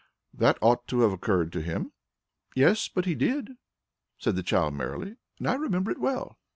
[0.33, 1.91] That ought to have occurred to him."
[2.55, 3.51] "Yes, but he did,"
[4.17, 5.17] said the child merrily.
[5.37, 6.39] "And I remember it well."